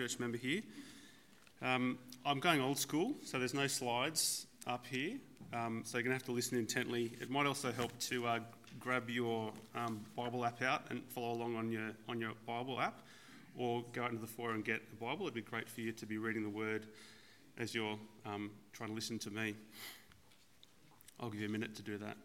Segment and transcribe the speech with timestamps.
[0.00, 0.62] church member here.
[1.60, 5.18] Um, I'm going old school, so there's no slides up here,
[5.52, 7.12] um, so you're going to have to listen intently.
[7.20, 8.38] It might also help to uh,
[8.78, 13.02] grab your um, Bible app out and follow along on your, on your Bible app,
[13.58, 15.26] or go out into the foyer and get a Bible.
[15.26, 16.86] It'd be great for you to be reading the Word
[17.58, 19.54] as you're um, trying to listen to me.
[21.20, 22.16] I'll give you a minute to do that.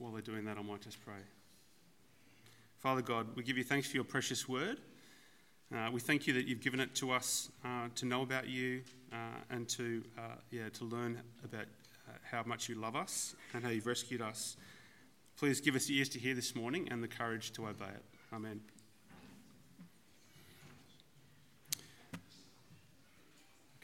[0.00, 1.20] While they're doing that, I might just pray.
[2.78, 4.80] Father God, we give you thanks for your precious word.
[5.74, 8.80] Uh, we thank you that you've given it to us uh, to know about you
[9.12, 9.16] uh,
[9.50, 11.66] and to, uh, yeah, to learn about
[12.08, 14.56] uh, how much you love us and how you've rescued us.
[15.36, 18.04] Please give us ears to hear this morning and the courage to obey it.
[18.32, 18.58] Amen.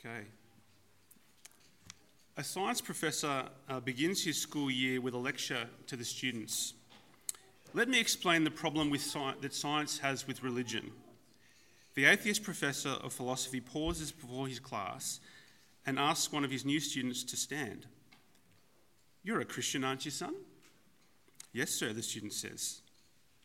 [0.00, 0.24] Okay.
[2.38, 6.74] A science professor uh, begins his school year with a lecture to the students.
[7.72, 10.92] Let me explain the problem sci- that science has with religion.
[11.94, 15.18] The atheist professor of philosophy pauses before his class
[15.86, 17.86] and asks one of his new students to stand.
[19.24, 20.34] You're a Christian, aren't you, son?
[21.54, 22.82] Yes, sir, the student says.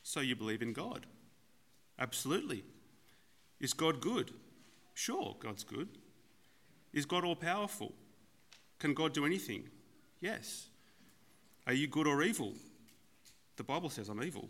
[0.03, 1.05] So you believe in God?
[1.97, 2.65] Absolutely.
[3.61, 4.31] Is God good?
[4.93, 5.87] Sure, God's good.
[6.91, 7.93] Is God all powerful?
[8.81, 9.69] Can God do anything?
[10.21, 10.65] Yes.
[11.67, 12.53] Are you good or evil?
[13.55, 14.49] The Bible says I'm evil.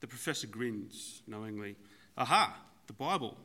[0.00, 1.76] The professor grins knowingly.
[2.18, 2.56] Aha,
[2.88, 3.36] the Bible.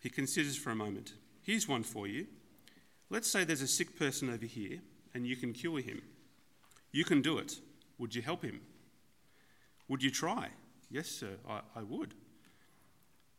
[0.00, 1.12] He considers for a moment.
[1.42, 2.26] Here's one for you.
[3.08, 4.80] Let's say there's a sick person over here
[5.14, 6.02] and you can cure him.
[6.90, 7.60] You can do it.
[7.98, 8.62] Would you help him?
[9.86, 10.48] Would you try?
[10.90, 12.14] Yes, sir, I, I would.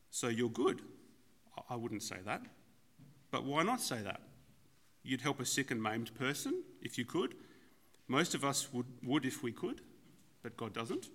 [0.09, 0.79] So you're good.
[1.57, 2.43] I, I wouldn't say that.
[3.29, 4.21] But why not say that?
[5.07, 7.33] You'd help a sick and maimed person if you could.
[8.09, 9.79] Most of us would, would if we could,
[10.43, 11.07] but God doesn't.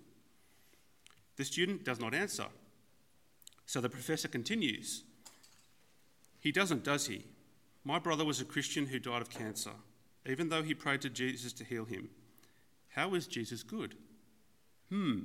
[1.35, 2.47] The student does not answer.
[3.67, 5.03] So the professor continues.
[6.39, 7.25] He doesn't, does he?
[7.83, 9.73] My brother was a Christian who died of cancer,
[10.27, 12.09] even though he prayed to Jesus to heal him.
[12.95, 13.95] How is Jesus good?
[14.89, 15.19] Hmm.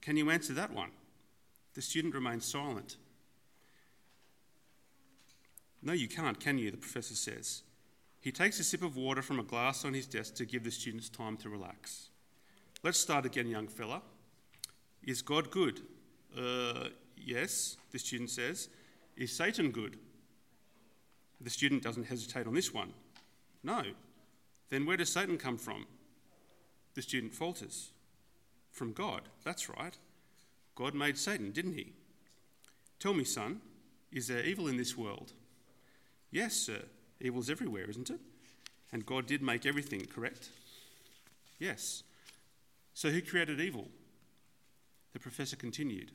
[0.00, 0.92] Can you answer that one?
[1.74, 2.96] The student remains silent.
[5.82, 6.70] No, you can't, can you?
[6.70, 7.62] The professor says.
[8.24, 10.70] He takes a sip of water from a glass on his desk to give the
[10.70, 12.08] students time to relax.
[12.82, 14.00] Let's start again, young fella.
[15.02, 15.82] Is God good?
[16.34, 18.70] Uh, yes, the student says.
[19.18, 19.98] Is Satan good?
[21.42, 22.94] The student doesn't hesitate on this one.
[23.62, 23.82] No.
[24.70, 25.84] Then where does Satan come from?
[26.94, 27.90] The student falters.
[28.70, 29.98] From God, that's right.
[30.76, 31.92] God made Satan, didn't he?
[32.98, 33.60] Tell me, son,
[34.10, 35.34] is there evil in this world?
[36.30, 36.84] Yes, sir.
[37.24, 38.20] Evil's everywhere, isn't it?
[38.92, 40.50] And God did make everything, correct?
[41.58, 42.02] Yes.
[42.92, 43.88] So who created evil?
[45.12, 46.12] The professor continued.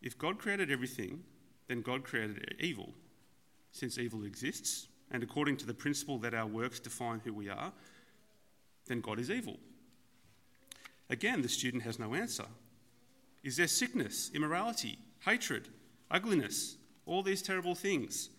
[0.00, 1.22] If God created everything,
[1.68, 2.94] then God created evil.
[3.72, 7.72] Since evil exists, and according to the principle that our works define who we are,
[8.86, 9.58] then God is evil.
[11.10, 12.46] Again, the student has no answer.
[13.42, 15.68] Is there sickness, immorality, hatred,
[16.10, 16.76] ugliness,
[17.06, 18.30] all these terrible things?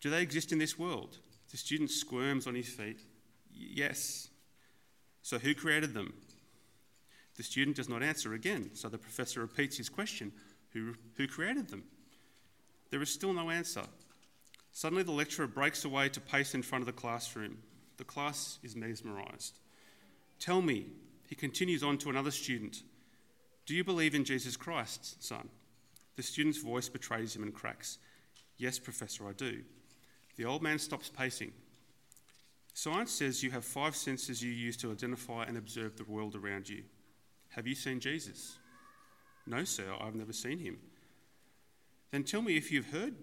[0.00, 1.18] Do they exist in this world?
[1.50, 3.00] The student squirms on his feet.
[3.52, 4.28] Yes.
[5.22, 6.14] So who created them?
[7.36, 10.32] The student does not answer again, so the professor repeats his question
[10.72, 11.84] Who, who created them?
[12.90, 13.82] There is still no answer.
[14.72, 17.58] Suddenly, the lecturer breaks away to pace in front of the classroom.
[17.96, 19.58] The class is mesmerised.
[20.38, 20.86] Tell me,
[21.26, 22.82] he continues on to another student,
[23.66, 25.48] do you believe in Jesus Christ, son?
[26.16, 27.98] The student's voice betrays him and cracks.
[28.56, 29.62] Yes, Professor, I do.
[30.38, 31.52] The old man stops pacing.
[32.72, 36.68] Science says you have five senses you use to identify and observe the world around
[36.68, 36.84] you.
[37.50, 38.56] Have you seen Jesus?
[39.48, 40.78] No, sir, I've never seen him.
[42.12, 43.16] Then tell me if you've heard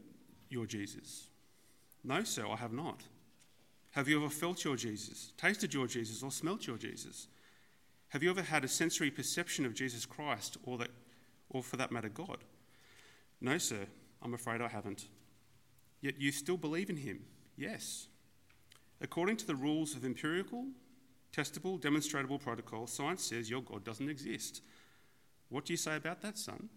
[0.50, 1.28] your Jesus.
[2.04, 3.01] No, sir, I have not.
[3.92, 7.30] Have you ever felt your Jesus, tasted your Jesus, or smelt your Jesus?
[8.10, 10.89] Have you ever had a sensory perception of Jesus Christ, or, that,
[11.50, 12.39] or for that matter, God?
[13.39, 13.88] No, sir,
[14.22, 15.07] I'm afraid I haven't.
[16.06, 17.22] Yet you still believe in him?
[17.57, 18.10] Yes.
[19.02, 20.68] According to the rules of empirical,
[21.36, 24.62] testable, demonstrable protocol, science says your God doesn't exist.
[25.50, 26.69] What do you say about that, son?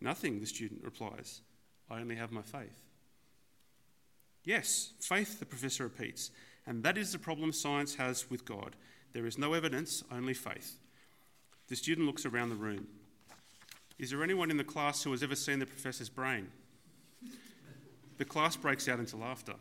[0.00, 1.42] Nothing, the student replies.
[1.88, 2.88] I only have my faith.
[4.42, 6.32] Yes, faith, the professor repeats,
[6.66, 8.74] and that is the problem science has with God.
[9.12, 10.76] There is no evidence, only faith.
[11.68, 12.88] The student looks around the room.
[14.00, 16.48] Is there anyone in the class who has ever seen the professor's brain?
[18.20, 19.54] The class breaks out into laughter.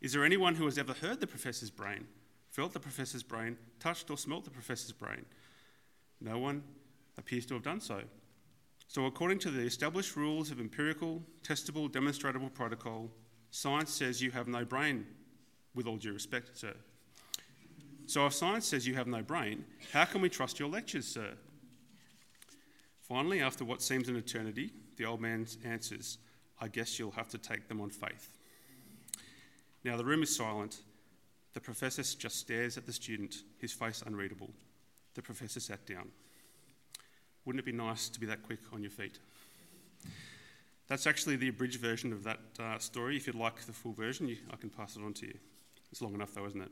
[0.00, 2.04] Is there anyone who has ever heard the professor's brain,
[2.50, 5.24] felt the professor's brain, touched or smelt the professor's brain?
[6.20, 6.64] No one
[7.16, 8.02] appears to have done so.
[8.88, 13.08] So, according to the established rules of empirical, testable, demonstrable protocol,
[13.52, 15.06] science says you have no brain,
[15.72, 16.74] with all due respect, sir.
[18.06, 21.34] So, if science says you have no brain, how can we trust your lectures, sir?
[23.00, 26.18] Finally, after what seems an eternity, the old man answers,
[26.60, 28.36] I guess you'll have to take them on faith.
[29.84, 30.80] Now, the room is silent.
[31.54, 34.50] The professor just stares at the student, his face unreadable.
[35.14, 36.08] The professor sat down.
[37.44, 39.18] Wouldn't it be nice to be that quick on your feet?
[40.86, 43.16] That's actually the abridged version of that uh, story.
[43.16, 45.38] If you'd like the full version, you, I can pass it on to you.
[45.90, 46.70] It's long enough, though, isn't it?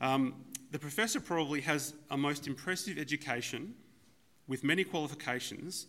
[0.00, 0.34] Um,
[0.70, 3.74] the professor probably has a most impressive education
[4.48, 5.86] with many qualifications,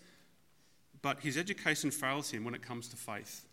[1.01, 3.45] but his education fails him when it comes to faith.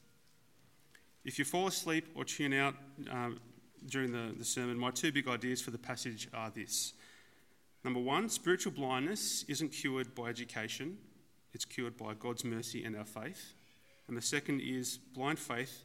[1.24, 2.74] If you fall asleep or tune out
[3.10, 3.40] um,
[3.86, 6.92] during the, the sermon, my two big ideas for the passage are this
[7.84, 10.96] Number one, spiritual blindness isn't cured by education,
[11.52, 13.52] it's cured by God's mercy and our faith.
[14.08, 15.84] And the second is blind faith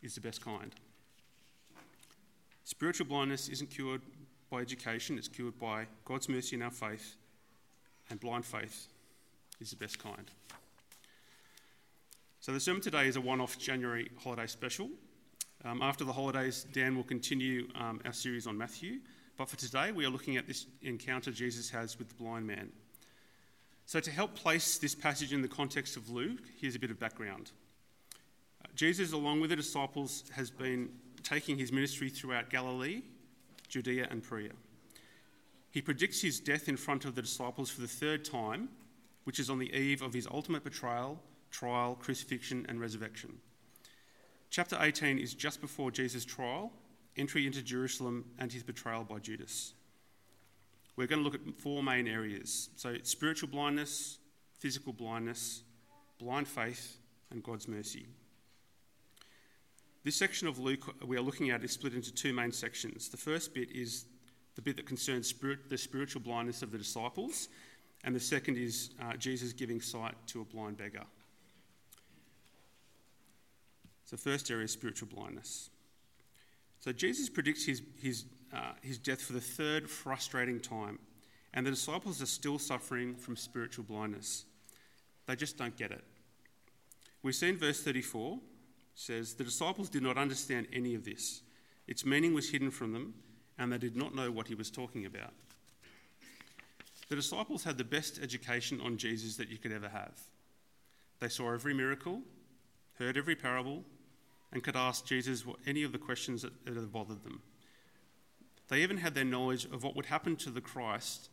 [0.00, 0.72] is the best kind.
[2.62, 4.00] Spiritual blindness isn't cured
[4.48, 7.16] by education, it's cured by God's mercy and our faith.
[8.10, 8.86] And blind faith
[9.60, 10.30] is the best kind.
[12.44, 14.90] So the sermon today is a one off January holiday special.
[15.64, 18.98] Um, after the holidays, Dan will continue um, our series on Matthew.
[19.38, 22.70] But for today, we are looking at this encounter Jesus has with the blind man.
[23.86, 27.00] So, to help place this passage in the context of Luke, here's a bit of
[27.00, 27.52] background.
[28.62, 30.90] Uh, Jesus, along with the disciples, has been
[31.22, 33.00] taking his ministry throughout Galilee,
[33.68, 34.52] Judea, and Perea.
[35.70, 38.68] He predicts his death in front of the disciples for the third time,
[39.24, 41.18] which is on the eve of his ultimate betrayal,
[41.54, 43.38] trial, crucifixion, and resurrection.
[44.50, 46.72] Chapter 18 is just before Jesus' trial
[47.16, 49.74] entry into Jerusalem, and his betrayal by Judas.
[50.96, 54.18] We're going to look at four main areas so, spiritual blindness,
[54.58, 55.62] physical blindness,
[56.18, 56.98] blind faith,
[57.30, 58.06] and God's mercy.
[60.04, 63.08] This section of Luke we are looking at is split into two main sections.
[63.08, 64.06] The first bit is
[64.54, 67.48] the bit that concerns spirit, the spiritual blindness of the disciples,
[68.04, 71.04] and the second is uh, Jesus giving sight to a blind beggar.
[74.04, 75.70] So, first area is spiritual blindness.
[76.84, 80.98] So Jesus predicts his, his, uh, his death for the third frustrating time,
[81.54, 84.44] and the disciples are still suffering from spiritual blindness.
[85.24, 86.04] They just don't get it.
[87.22, 88.38] We see in verse 34
[88.94, 91.40] says, The disciples did not understand any of this.
[91.86, 93.14] Its meaning was hidden from them,
[93.58, 95.32] and they did not know what he was talking about.
[97.08, 100.20] The disciples had the best education on Jesus that you could ever have.
[101.20, 102.20] They saw every miracle,
[102.98, 103.84] heard every parable,
[104.54, 107.42] and could ask Jesus any of the questions that, that bothered them.
[108.68, 111.28] They even had their knowledge of what would happen to the Christ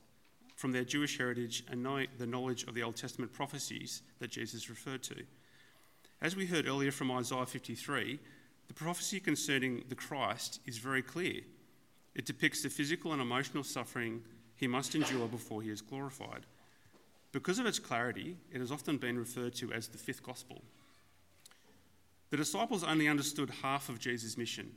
[0.55, 1.85] from their Jewish heritage and
[2.17, 5.15] the knowledge of the Old Testament prophecies that Jesus referred to.
[6.21, 8.19] As we heard earlier from Isaiah 53,
[8.67, 11.41] the prophecy concerning the Christ is very clear.
[12.13, 14.21] It depicts the physical and emotional suffering
[14.55, 16.45] he must endure before he is glorified.
[17.31, 20.61] Because of its clarity, it has often been referred to as the fifth gospel.
[22.31, 24.71] The disciples only understood half of Jesus' mission.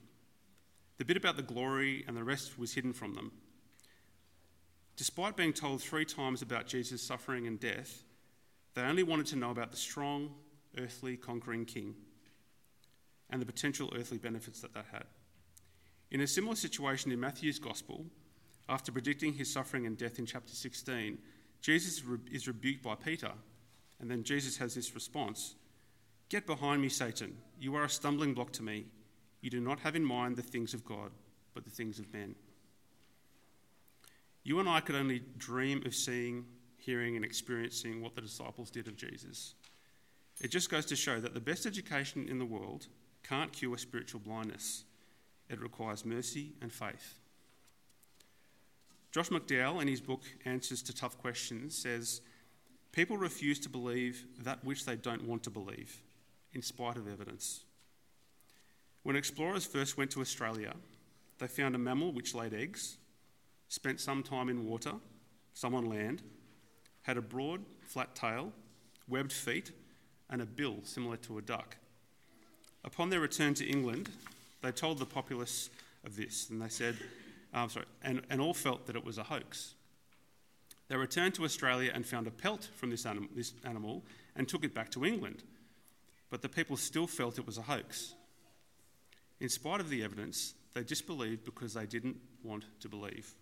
[0.99, 3.31] The bit about the glory and the rest was hidden from them.
[4.97, 8.03] Despite being told three times about Jesus' suffering and death,
[8.75, 10.35] they only wanted to know about the strong,
[10.79, 11.95] earthly, conquering king
[13.31, 15.05] and the potential earthly benefits that that had.
[16.11, 18.05] In a similar situation in Matthew's Gospel,
[18.69, 21.19] after predicting his suffering and death in chapter 16,
[21.61, 23.33] Jesus is rebuked by Peter,
[24.01, 25.55] and then Jesus has this response
[26.35, 27.37] Get behind me, Satan.
[27.61, 28.87] You are a stumbling block to me.
[29.41, 31.13] You do not have in mind the things of God,
[31.55, 32.35] but the things of men.
[34.43, 36.45] You and I could only dream of seeing,
[36.77, 39.55] hearing, and experiencing what the disciples did of Jesus.
[40.41, 42.89] It just goes to show that the best education in the world
[43.23, 44.83] can't cure spiritual blindness.
[45.49, 47.15] It requires mercy and faith.
[49.13, 52.23] Josh McDowell, in his book Answers to Tough Questions, says
[52.91, 56.01] People refuse to believe that which they don't want to believe
[56.55, 57.65] in spite of evidence.
[59.03, 60.75] When explorers first went to Australia,
[61.39, 62.97] they found a mammal which laid eggs,
[63.69, 64.93] spent some time in water,
[65.53, 66.23] some on land,
[67.03, 68.53] had a broad, flat tail,
[69.09, 69.73] webbed feet,
[70.31, 71.77] and a bill similar to a duck.
[72.85, 74.11] Upon their return to England,
[74.63, 75.69] they told the populace
[76.05, 76.97] of this, and they said,
[77.53, 79.75] oh, sorry, and, and all felt that it was a hoax.
[80.89, 84.03] They returned to Australia and found a pelt from this, anim- this animal
[84.37, 85.43] and took it back to England
[86.35, 88.17] but the people still felt it was a hoax.
[89.39, 93.33] In spite of the evidence, they disbelieved because they didn't want to believe.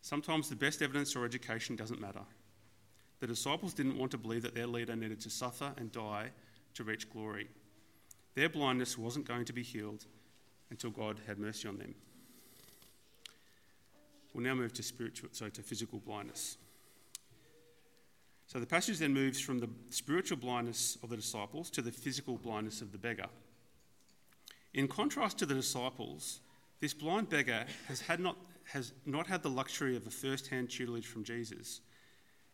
[0.00, 2.20] Sometimes the best evidence or education doesn't matter.
[3.18, 6.28] The disciples didn't want to believe that their leader needed to suffer and die
[6.74, 7.48] to reach glory.
[8.36, 10.04] Their blindness wasn't going to be healed
[10.70, 11.96] until God had mercy on them.
[14.32, 16.56] We'll now move to spiritual, so to physical blindness.
[18.46, 22.36] So the passage then moves from the spiritual blindness of the disciples to the physical
[22.36, 23.26] blindness of the beggar.
[24.74, 26.40] In contrast to the disciples,
[26.80, 30.68] this blind beggar has, had not, has not had the luxury of a first hand
[30.70, 31.80] tutelage from Jesus.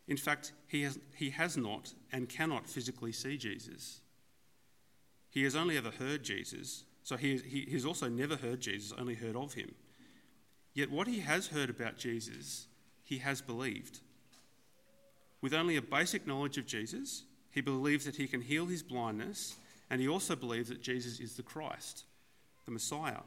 [0.07, 4.01] In fact, he has, he has not and cannot physically see Jesus.
[5.29, 9.15] He has only ever heard Jesus, so he, he, he's also never heard Jesus, only
[9.15, 9.73] heard of him.
[10.73, 12.67] Yet what he has heard about Jesus,
[13.03, 14.01] he has believed.
[15.41, 19.55] With only a basic knowledge of Jesus, he believes that he can heal his blindness,
[19.89, 22.05] and he also believes that Jesus is the Christ,
[22.65, 23.21] the Messiah.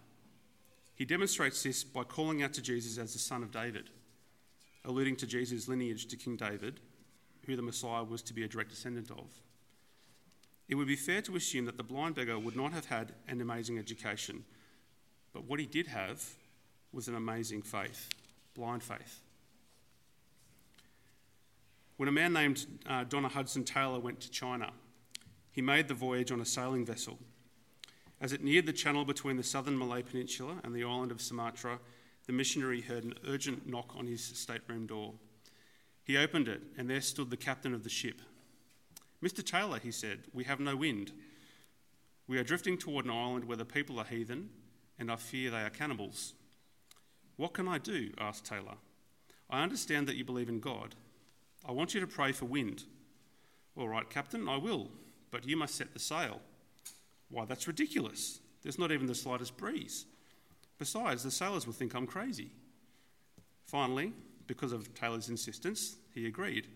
[0.94, 3.90] He demonstrates this by calling out to Jesus as the son of David,
[4.84, 6.80] alluding to Jesus' lineage to King David,
[7.46, 9.26] who the Messiah was to be a direct descendant of.
[10.68, 13.40] It would be fair to assume that the blind beggar would not have had an
[13.40, 14.44] amazing education,
[15.32, 16.24] but what he did have
[16.92, 18.08] was an amazing faith,
[18.54, 19.20] blind faith.
[21.96, 24.72] When a man named uh, Donna Hudson Taylor went to China,
[25.50, 27.18] he made the voyage on a sailing vessel.
[28.20, 31.78] As it neared the channel between the southern Malay Peninsula and the island of Sumatra,
[32.26, 35.14] the missionary heard an urgent knock on his stateroom door.
[36.02, 38.20] He opened it, and there stood the captain of the ship.
[39.22, 39.44] Mr.
[39.44, 41.12] Taylor, he said, we have no wind.
[42.26, 44.50] We are drifting toward an island where the people are heathen,
[44.98, 46.34] and I fear they are cannibals.
[47.36, 48.10] What can I do?
[48.18, 48.76] asked Taylor.
[49.48, 50.94] I understand that you believe in God.
[51.66, 52.84] I want you to pray for wind.
[53.76, 54.88] All right, Captain, I will,
[55.30, 56.40] but you must set the sail.
[57.30, 58.40] Why, that's ridiculous.
[58.62, 60.06] There's not even the slightest breeze.
[60.78, 62.50] Besides, the sailors will think I'm crazy.
[63.66, 64.12] Finally,
[64.46, 66.66] because of Taylor's insistence, he agreed.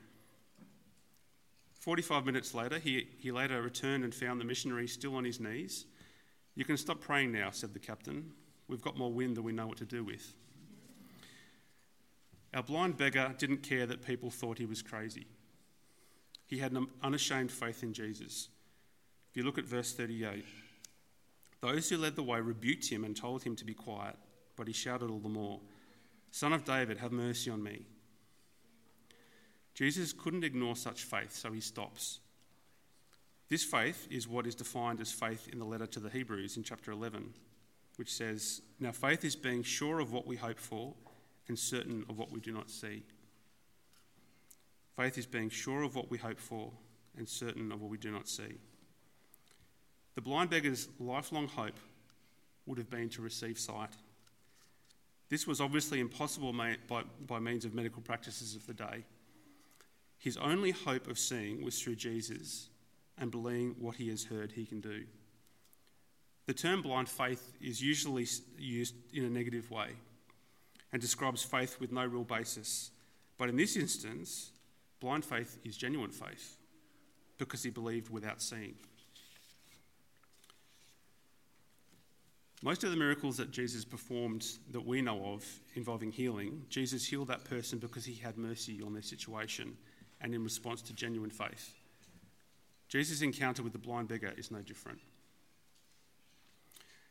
[1.80, 5.86] 45 minutes later, he, he later returned and found the missionary still on his knees.
[6.54, 8.32] You can stop praying now, said the captain.
[8.66, 10.34] We've got more wind than we know what to do with.
[12.54, 15.26] Our blind beggar didn't care that people thought he was crazy.
[16.46, 18.48] He had an unashamed faith in Jesus.
[19.30, 20.44] If you look at verse 38,
[21.60, 24.16] those who led the way rebuked him and told him to be quiet,
[24.56, 25.60] but he shouted all the more,
[26.30, 27.84] Son of David, have mercy on me.
[29.74, 32.20] Jesus couldn't ignore such faith, so he stops.
[33.48, 36.62] This faith is what is defined as faith in the letter to the Hebrews in
[36.62, 37.34] chapter 11,
[37.96, 40.94] which says, Now faith is being sure of what we hope for
[41.48, 43.02] and certain of what we do not see.
[44.96, 46.72] Faith is being sure of what we hope for
[47.16, 48.58] and certain of what we do not see.
[50.14, 51.78] The blind beggar's lifelong hope
[52.66, 53.90] would have been to receive sight.
[55.28, 59.04] This was obviously impossible by, by means of medical practices of the day.
[60.18, 62.68] His only hope of seeing was through Jesus
[63.16, 65.04] and believing what he has heard he can do.
[66.46, 68.26] The term blind faith is usually
[68.58, 69.90] used in a negative way
[70.92, 72.90] and describes faith with no real basis.
[73.36, 74.52] But in this instance,
[75.00, 76.56] blind faith is genuine faith
[77.38, 78.74] because he believed without seeing.
[82.62, 87.28] Most of the miracles that Jesus performed that we know of involving healing, Jesus healed
[87.28, 89.76] that person because he had mercy on their situation
[90.20, 91.74] and in response to genuine faith.
[92.88, 94.98] Jesus' encounter with the blind beggar is no different.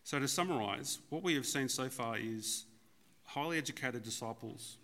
[0.03, 2.65] So, to summarise, what we have seen so far is
[3.27, 4.77] highly educated disciples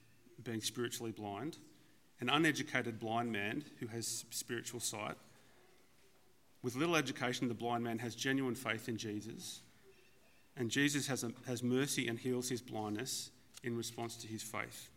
[0.44, 1.58] being spiritually blind,
[2.20, 5.16] an uneducated blind man who has spiritual sight.
[6.62, 9.62] With little education, the blind man has genuine faith in Jesus,
[10.56, 13.32] and Jesus has, a, has mercy and heals his blindness
[13.64, 14.90] in response to his faith.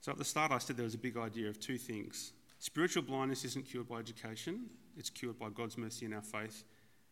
[0.00, 2.32] So, at the start, I said there was a big idea of two things.
[2.58, 4.66] Spiritual blindness isn't cured by education,
[4.96, 6.64] it's cured by God's mercy in our faith,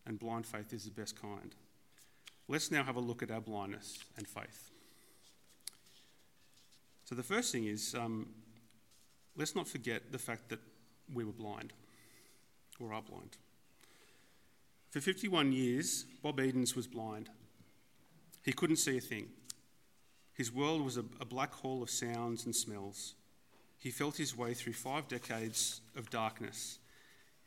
[0.06, 1.54] and blind faith is the best kind.
[2.48, 4.70] Let's now have a look at our blindness and faith.
[7.04, 8.26] So, the first thing is um,
[9.36, 10.60] let's not forget the fact that
[11.12, 11.72] we were blind
[12.80, 13.36] or are blind.
[14.90, 17.28] For 51 years, Bob Edens was blind.
[18.44, 19.28] He couldn't see a thing.
[20.32, 23.14] His world was a, a black hole of sounds and smells.
[23.78, 26.78] He felt his way through five decades of darkness,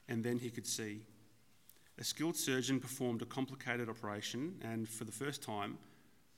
[0.08, 1.02] and then he could see.
[2.02, 5.78] A skilled surgeon performed a complicated operation, and for the first time,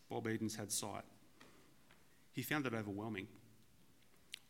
[0.10, 1.06] Bob Edens had sight.
[2.34, 3.28] He found it overwhelming.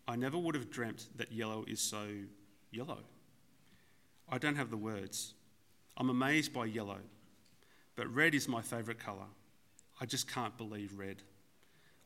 [0.08, 2.08] I never would have dreamt that yellow is so
[2.72, 2.98] yellow.
[4.27, 5.36] I don't have the words.
[5.98, 6.98] I'm amazed by yellow.
[7.96, 9.29] but red is my favourite colour.
[10.01, 11.22] I just can't believe red.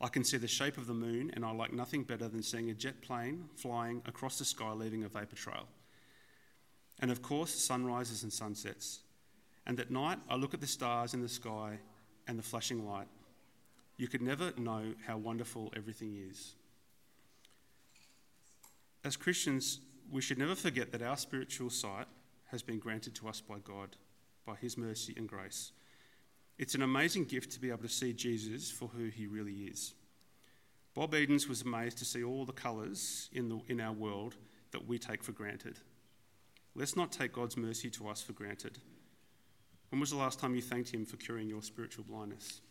[0.01, 2.71] I can see the shape of the moon, and I like nothing better than seeing
[2.71, 5.65] a jet plane flying across the sky, leaving a vapour trail.
[6.99, 9.01] And of course, sunrises and sunsets.
[9.65, 11.79] And at night, I look at the stars in the sky
[12.27, 13.07] and the flashing light.
[13.97, 16.55] You could never know how wonderful everything is.
[19.03, 19.79] As Christians,
[20.11, 22.07] we should never forget that our spiritual sight
[22.45, 23.95] has been granted to us by God,
[24.45, 25.71] by His mercy and grace.
[26.57, 29.93] It's an amazing gift to be able to see Jesus for who he really is.
[30.95, 34.35] Bob Edens was amazed to see all the colours in, the, in our world
[34.71, 35.77] that we take for granted.
[36.77, 38.77] Let's not take God's mercy to us for granted.
[39.89, 42.61] When was the last time you thanked Him for curing your spiritual blindness?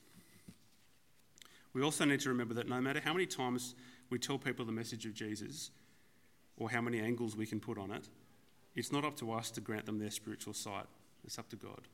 [1.73, 3.75] We also need to remember that no matter how many times
[4.09, 5.73] we tell people the message of Jesus
[6.57, 8.09] or how many angles we can put on it,
[8.77, 10.87] it's not up to us to grant them their spiritual sight.
[11.25, 11.89] It's up to God.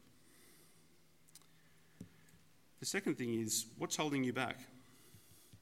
[2.81, 4.59] The second thing is what's holding you back?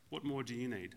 [0.09, 0.97] What more do you need?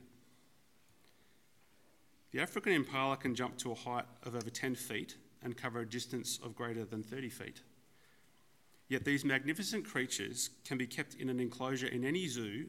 [2.31, 5.89] The African impala can jump to a height of over 10 feet and cover a
[5.89, 7.61] distance of greater than 30 feet.
[8.87, 12.67] Yet these magnificent creatures can be kept in an enclosure in any zoo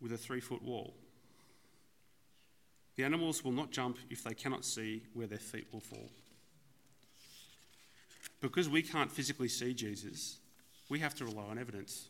[0.00, 0.94] with a three foot wall.
[2.96, 6.10] The animals will not jump if they cannot see where their feet will fall.
[8.40, 10.38] Because we can't physically see Jesus,
[10.88, 12.08] we have to rely on evidence.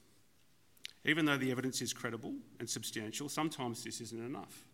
[1.04, 4.64] Even though the evidence is credible and substantial, sometimes this isn't enough.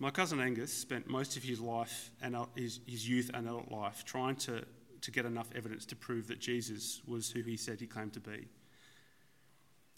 [0.00, 4.04] My cousin Angus spent most of his life and his, his youth and adult life
[4.04, 4.64] trying to,
[5.00, 8.20] to get enough evidence to prove that Jesus was who he said he claimed to
[8.20, 8.46] be.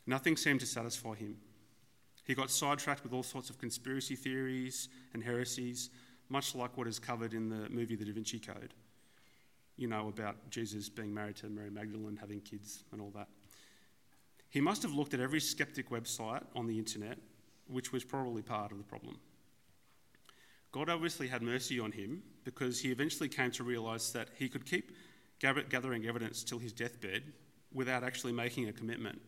[0.07, 1.37] Nothing seemed to satisfy him.
[2.25, 5.91] He got sidetracked with all sorts of conspiracy theories and heresies,
[6.31, 8.73] much like what is covered in the movie The Da Vinci Code.
[9.77, 13.29] You know about Jesus being married to Mary Magdalene, having kids, and all that.
[14.49, 17.19] He must have looked at every skeptic website on the internet,
[17.67, 19.19] which was probably part of the problem.
[20.73, 24.65] God obviously had mercy on him because he eventually came to realise that he could
[24.65, 24.93] keep
[25.41, 27.23] gathering evidence till his deathbed
[27.73, 29.21] without actually making a commitment.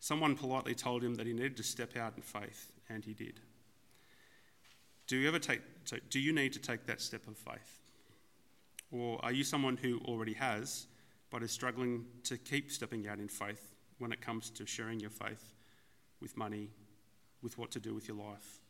[0.00, 3.40] Someone politely told him that he needed to step out in faith, and he did.
[5.06, 5.60] Do you ever take
[6.10, 7.80] do you need to take that step of faith?
[8.90, 10.86] Or are you someone who already has
[11.30, 15.10] but is struggling to keep stepping out in faith when it comes to sharing your
[15.10, 15.54] faith
[16.20, 16.68] with money,
[17.42, 18.61] with what to do with your life.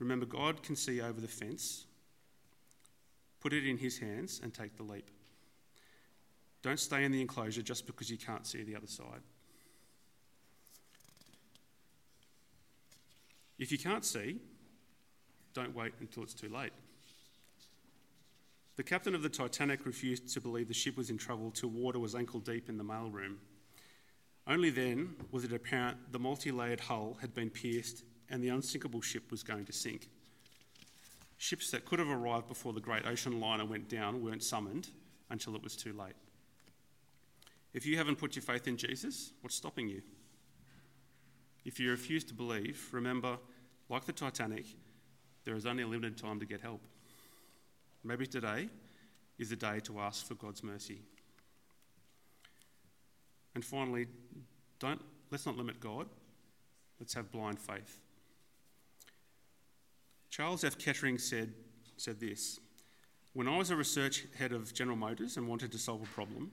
[0.00, 1.84] Remember, God can see over the fence.
[3.40, 5.10] Put it in His hands and take the leap.
[6.62, 9.20] Don't stay in the enclosure just because you can't see the other side.
[13.58, 14.38] If you can't see,
[15.52, 16.72] don't wait until it's too late.
[18.76, 21.98] The captain of the Titanic refused to believe the ship was in trouble till water
[21.98, 23.36] was ankle deep in the mailroom.
[24.46, 29.00] Only then was it apparent the multi layered hull had been pierced and the unsinkable
[29.00, 30.08] ship was going to sink.
[31.36, 34.88] Ships that could have arrived before the great ocean liner went down weren't summoned
[35.30, 36.14] until it was too late.
[37.72, 40.02] If you haven't put your faith in Jesus, what's stopping you?
[41.64, 43.38] If you refuse to believe, remember,
[43.88, 44.66] like the Titanic,
[45.44, 46.82] there is only a limited time to get help.
[48.02, 48.68] Maybe today
[49.38, 51.00] is the day to ask for God's mercy.
[53.54, 54.06] And finally,
[54.78, 56.06] don't, let's not limit God.
[56.98, 57.98] Let's have blind faith.
[60.30, 60.78] Charles F.
[60.78, 61.52] Kettering said,
[61.96, 62.60] said this
[63.32, 66.52] When I was a research head of General Motors and wanted to solve a problem,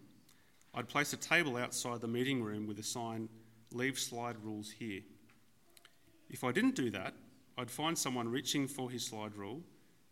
[0.74, 3.30] I'd place a table outside the meeting room with a sign,
[3.72, 5.02] Leave slide rules here.
[6.30, 7.14] If I didn't do that,
[7.58, 9.62] I'd find someone reaching for his slide rule,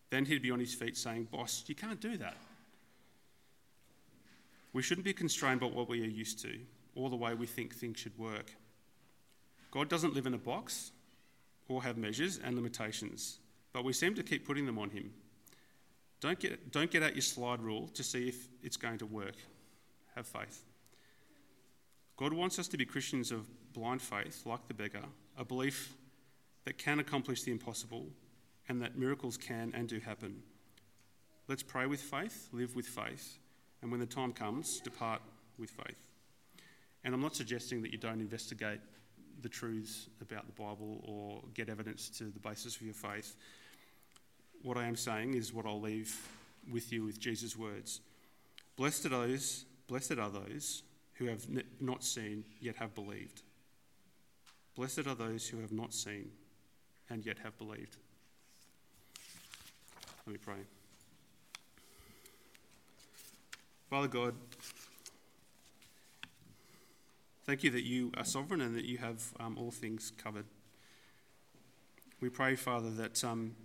[0.09, 2.37] then he'd be on his feet saying, Boss, you can't do that.
[4.73, 6.59] We shouldn't be constrained by what we are used to
[6.95, 8.51] or the way we think things should work.
[9.71, 10.91] God doesn't live in a box
[11.67, 13.39] or have measures and limitations,
[13.75, 15.11] but we seem to keep putting them on Him.
[16.21, 19.35] Don't get, don't get out your slide rule to see if it's going to work.
[20.15, 20.63] Have faith.
[22.15, 25.03] God wants us to be Christians of blind faith, like the beggar,
[25.37, 25.93] a belief
[26.63, 28.07] that can accomplish the impossible
[28.69, 30.41] and that miracles can and do happen.
[31.49, 33.39] Let's pray with faith, live with faith,
[33.81, 35.21] and when the time comes, depart
[35.59, 35.97] with faith.
[37.03, 38.79] And I'm not suggesting that you don't investigate
[39.41, 43.35] the truths about the Bible or get evidence to the basis of your faith.
[44.63, 46.15] What I am saying is what I'll leave
[46.71, 48.01] with you with Jesus' words.
[48.75, 50.83] Blessed are those, blessed are those
[51.15, 51.45] who have
[51.79, 53.41] not seen yet have believed.
[54.75, 56.31] Blessed are those who have not seen
[57.09, 57.97] and yet have believed.
[60.25, 60.65] Let me pray.
[63.89, 64.33] Father God,
[67.45, 70.45] Thank you that you are sovereign and that you have um, all things covered.
[72.19, 73.55] We pray, Father, that um,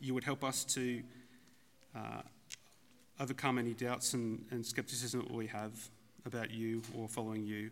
[0.00, 1.02] you would help us to
[1.94, 2.22] uh,
[3.20, 5.72] overcome any doubts and, and skepticism that we have
[6.26, 7.70] about you or following you.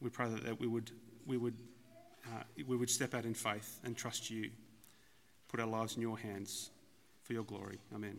[0.00, 0.90] We pray that, that we would
[1.26, 1.56] we would
[2.26, 4.50] uh, we would step out in faith and trust you,
[5.48, 6.70] put our lives in your hands
[7.22, 7.78] for your glory.
[7.94, 8.18] Amen.